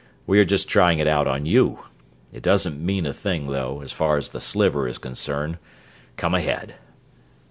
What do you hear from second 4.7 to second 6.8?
is concerned. Come ahead!"